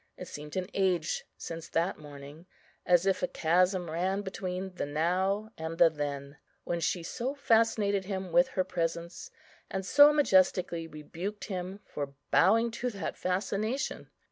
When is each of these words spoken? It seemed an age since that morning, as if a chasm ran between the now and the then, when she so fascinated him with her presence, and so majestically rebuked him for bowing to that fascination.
It 0.17 0.27
seemed 0.27 0.55
an 0.55 0.65
age 0.73 1.25
since 1.37 1.69
that 1.69 1.99
morning, 1.99 2.47
as 2.87 3.05
if 3.05 3.21
a 3.21 3.27
chasm 3.27 3.87
ran 3.91 4.23
between 4.23 4.73
the 4.73 4.87
now 4.87 5.51
and 5.59 5.77
the 5.77 5.91
then, 5.91 6.37
when 6.63 6.79
she 6.79 7.03
so 7.03 7.35
fascinated 7.35 8.05
him 8.05 8.31
with 8.31 8.47
her 8.57 8.63
presence, 8.63 9.29
and 9.69 9.85
so 9.85 10.11
majestically 10.11 10.87
rebuked 10.87 11.43
him 11.43 11.81
for 11.85 12.15
bowing 12.31 12.71
to 12.71 12.89
that 12.89 13.15
fascination. 13.15 14.09